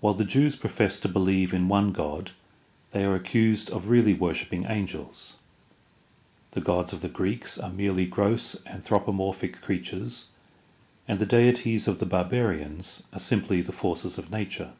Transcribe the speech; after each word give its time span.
While 0.00 0.12
the 0.12 0.26
Jews 0.26 0.56
profess 0.56 1.00
to 1.00 1.08
believe 1.08 1.54
in 1.54 1.68
one 1.68 1.90
god 1.90 2.32
they 2.90 3.02
are 3.06 3.14
accused 3.14 3.70
of 3.70 3.88
really 3.88 4.12
worshiping 4.12 4.66
angels; 4.68 5.36
the 6.50 6.60
gods 6.60 6.92
of 6.92 7.00
the 7.00 7.08
Greeks 7.08 7.56
are 7.56 7.70
merely 7.70 8.04
gross 8.04 8.56
anthropomorphic 8.66 9.62
creatures, 9.62 10.26
and 11.08 11.18
the 11.18 11.24
deities 11.24 11.88
of 11.88 11.98
the 11.98 12.04
barbarians 12.04 13.02
are 13.10 13.18
simply 13.18 13.62
the 13.62 13.72
forces 13.72 14.18
of 14.18 14.30
nature. 14.30 14.74